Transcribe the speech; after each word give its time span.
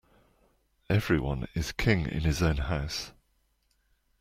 Every 0.89 1.19
one 1.19 1.47
is 1.53 1.71
king 1.71 2.07
in 2.07 2.21
his 2.21 2.41
own 2.41 2.57
house. 2.57 3.11